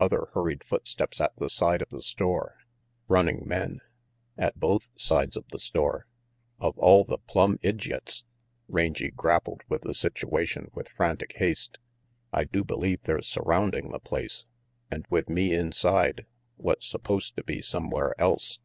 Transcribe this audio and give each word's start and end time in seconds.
Other 0.00 0.26
hurried 0.34 0.64
footsteps 0.64 1.20
at 1.20 1.36
the 1.36 1.48
side 1.48 1.82
of 1.82 1.90
the 1.90 2.02
store 2.02 2.56
running 3.06 3.46
men 3.46 3.78
at 4.36 4.58
both 4.58 4.88
sides 4.96 5.36
of 5.36 5.46
the 5.50 5.60
store 5.60 6.08
"Of 6.58 6.76
all 6.80 7.04
the 7.04 7.18
plumb 7.18 7.58
idjiots!" 7.62 8.24
Rangy 8.66 9.12
grappled 9.12 9.60
with 9.68 9.82
the 9.82 9.94
situation 9.94 10.68
with 10.74 10.88
frantic 10.88 11.36
haste." 11.36 11.78
I 12.32 12.42
do 12.42 12.64
believe 12.64 13.02
they're 13.04 13.22
surrounding 13.22 13.92
the 13.92 14.00
place, 14.00 14.46
and 14.90 15.06
with 15.10 15.28
me 15.28 15.54
inside, 15.54 16.26
what's 16.56 16.88
supposed 16.88 17.36
to 17.36 17.44
be 17.44 17.62
somewhere 17.62 18.20
else!" 18.20 18.58